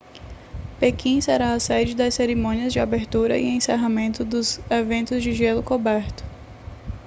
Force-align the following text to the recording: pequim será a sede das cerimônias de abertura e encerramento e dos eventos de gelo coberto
pequim 0.79 1.21
será 1.21 1.53
a 1.53 1.59
sede 1.59 1.93
das 1.95 2.15
cerimônias 2.15 2.73
de 2.73 2.79
abertura 2.79 3.37
e 3.37 3.45
encerramento 3.45 4.23
e 4.23 4.25
dos 4.25 4.59
eventos 4.71 5.21
de 5.21 5.31
gelo 5.31 5.61
coberto 5.61 6.23